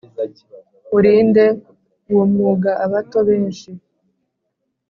[0.97, 1.45] urinde
[2.11, 3.69] uwo mwuga abato benshi